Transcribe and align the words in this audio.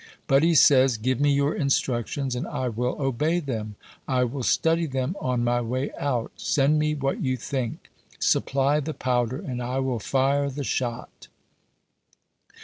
But 0.25 0.41
he 0.41 0.55
says, 0.55 0.97
'Give 0.97 1.19
me 1.19 1.31
your 1.31 1.53
instructions 1.53 2.35
and 2.35 2.47
I 2.47 2.69
will 2.69 2.99
obey 2.99 3.39
them. 3.39 3.75
I 4.07 4.23
will 4.23 4.41
study 4.41 4.87
them 4.87 5.15
on 5.21 5.43
my 5.43 5.61
way 5.61 5.91
out. 5.95 6.31
Send 6.37 6.79
me 6.79 6.95
what 6.95 7.21
you 7.21 7.37
think. 7.37 7.91
Supply 8.17 8.79
the 8.79 8.95
powder 8.95 9.37
and 9.39 9.61
I 9.61 9.77
will 9.77 9.99
fire 9.99 10.49
the 10.49 10.63
shot.' 10.63 11.27